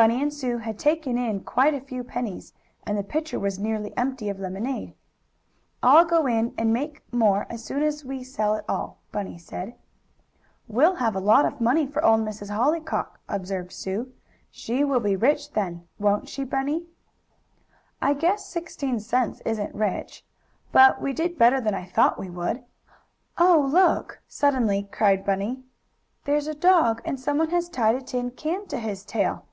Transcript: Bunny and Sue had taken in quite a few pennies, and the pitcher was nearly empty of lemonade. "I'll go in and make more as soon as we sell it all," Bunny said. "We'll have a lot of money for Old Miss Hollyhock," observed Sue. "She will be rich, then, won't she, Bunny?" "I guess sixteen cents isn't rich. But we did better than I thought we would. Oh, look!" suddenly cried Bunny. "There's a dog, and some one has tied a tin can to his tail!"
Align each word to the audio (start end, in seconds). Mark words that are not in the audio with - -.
Bunny 0.00 0.20
and 0.20 0.34
Sue 0.34 0.58
had 0.58 0.76
taken 0.76 1.16
in 1.16 1.44
quite 1.44 1.72
a 1.72 1.80
few 1.80 2.02
pennies, 2.02 2.52
and 2.84 2.98
the 2.98 3.04
pitcher 3.04 3.38
was 3.38 3.60
nearly 3.60 3.96
empty 3.96 4.28
of 4.28 4.40
lemonade. 4.40 4.92
"I'll 5.84 6.04
go 6.04 6.26
in 6.26 6.52
and 6.58 6.72
make 6.72 7.04
more 7.12 7.46
as 7.48 7.62
soon 7.62 7.80
as 7.84 8.04
we 8.04 8.24
sell 8.24 8.56
it 8.56 8.64
all," 8.68 8.98
Bunny 9.12 9.38
said. 9.38 9.76
"We'll 10.66 10.96
have 10.96 11.14
a 11.14 11.20
lot 11.20 11.44
of 11.44 11.60
money 11.60 11.86
for 11.86 12.04
Old 12.04 12.22
Miss 12.22 12.40
Hollyhock," 12.40 13.20
observed 13.28 13.70
Sue. 13.70 14.10
"She 14.50 14.82
will 14.82 14.98
be 14.98 15.14
rich, 15.14 15.52
then, 15.52 15.86
won't 16.00 16.28
she, 16.28 16.42
Bunny?" 16.42 16.86
"I 18.02 18.14
guess 18.14 18.44
sixteen 18.46 18.98
cents 18.98 19.42
isn't 19.44 19.76
rich. 19.76 20.24
But 20.72 21.00
we 21.00 21.12
did 21.12 21.38
better 21.38 21.60
than 21.60 21.72
I 21.74 21.84
thought 21.84 22.18
we 22.18 22.28
would. 22.30 22.64
Oh, 23.38 23.64
look!" 23.72 24.22
suddenly 24.26 24.88
cried 24.90 25.24
Bunny. 25.24 25.62
"There's 26.24 26.48
a 26.48 26.52
dog, 26.56 27.00
and 27.04 27.20
some 27.20 27.38
one 27.38 27.50
has 27.50 27.68
tied 27.68 27.94
a 27.94 28.02
tin 28.02 28.32
can 28.32 28.66
to 28.66 28.78
his 28.80 29.04
tail!" 29.04 29.46